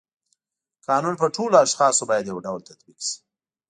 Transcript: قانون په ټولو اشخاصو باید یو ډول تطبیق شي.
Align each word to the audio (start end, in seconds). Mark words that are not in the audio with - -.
قانون 0.87 1.15
په 1.21 1.27
ټولو 1.35 1.55
اشخاصو 1.65 2.03
باید 2.09 2.29
یو 2.31 2.37
ډول 2.45 2.59
تطبیق 2.69 2.97
شي. 3.07 3.15